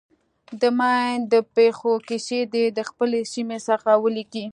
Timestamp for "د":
0.61-0.63, 1.33-1.35, 2.77-2.79